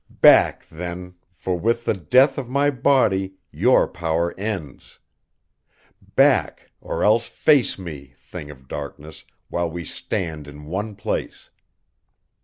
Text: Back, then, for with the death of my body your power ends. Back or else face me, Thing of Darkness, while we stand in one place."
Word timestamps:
Back, 0.19 0.67
then, 0.71 1.13
for 1.31 1.59
with 1.59 1.85
the 1.85 1.93
death 1.93 2.39
of 2.39 2.49
my 2.49 2.71
body 2.71 3.35
your 3.51 3.87
power 3.87 4.33
ends. 4.35 4.97
Back 6.15 6.71
or 6.81 7.03
else 7.03 7.27
face 7.29 7.77
me, 7.77 8.15
Thing 8.17 8.49
of 8.49 8.67
Darkness, 8.67 9.25
while 9.49 9.69
we 9.69 9.85
stand 9.85 10.47
in 10.47 10.65
one 10.65 10.95
place." 10.95 11.51